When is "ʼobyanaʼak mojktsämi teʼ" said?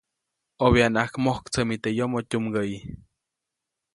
0.63-1.95